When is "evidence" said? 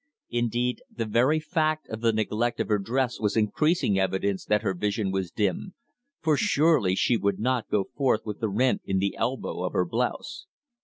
3.99-4.43